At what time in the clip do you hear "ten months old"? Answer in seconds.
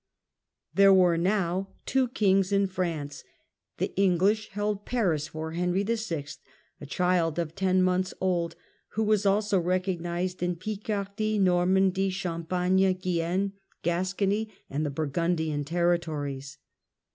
7.53-8.55